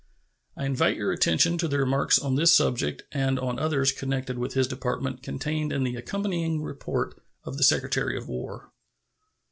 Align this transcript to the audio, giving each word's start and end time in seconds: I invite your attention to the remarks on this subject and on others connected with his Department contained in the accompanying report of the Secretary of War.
I 0.57 0.65
invite 0.65 0.97
your 0.97 1.11
attention 1.11 1.59
to 1.59 1.67
the 1.67 1.77
remarks 1.77 2.17
on 2.17 2.33
this 2.33 2.55
subject 2.57 3.03
and 3.11 3.37
on 3.37 3.59
others 3.59 3.91
connected 3.91 4.39
with 4.39 4.55
his 4.55 4.67
Department 4.67 5.21
contained 5.21 5.71
in 5.71 5.83
the 5.83 5.95
accompanying 5.95 6.63
report 6.63 7.21
of 7.43 7.57
the 7.57 7.63
Secretary 7.63 8.17
of 8.17 8.27
War. 8.27 8.71